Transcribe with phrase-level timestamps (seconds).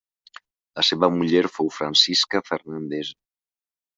[0.79, 3.15] La seva muller fou Francisca Fernández.